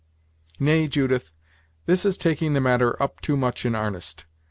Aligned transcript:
"Nay, 0.59 0.87
Judith, 0.87 1.31
this 1.85 2.05
is 2.05 2.17
taking 2.17 2.53
the 2.53 2.59
matter 2.59 2.99
up 2.99 3.21
too 3.21 3.37
much 3.37 3.67
in 3.67 3.75
'arnest. 3.75 4.25